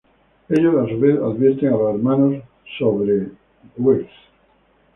Ellos, 0.49 0.73
a 0.83 0.87
su 0.89 0.99
vez, 0.99 1.19
advierten 1.19 1.67
a 1.69 1.77
los 1.77 1.93
hermanos 1.93 2.41
acerca 2.75 3.03
de 3.05 3.31
Wirth. 3.77 4.07